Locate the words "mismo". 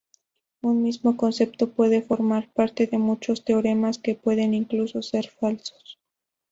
0.81-1.15